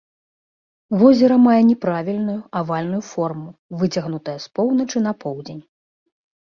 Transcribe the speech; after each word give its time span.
Возера 1.01 1.37
мае 1.47 1.57
няправільную, 1.71 2.39
авальную 2.63 3.03
форму, 3.11 3.49
выцягнутая 3.85 4.37
з 4.47 4.55
поўначы 4.59 4.97
на 5.07 5.17
поўдзень. 5.25 5.63